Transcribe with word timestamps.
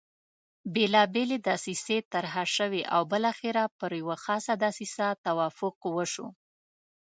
بېلابېلې 0.73 1.37
دسیسې 1.47 1.97
طرح 2.13 2.33
شوې 2.55 2.81
او 2.95 3.01
بالاخره 3.11 3.63
پر 3.77 3.91
یوه 4.01 4.17
خاصه 4.25 4.53
دسیسه 4.65 5.07
توافق 5.25 5.77
وشو. 5.95 6.27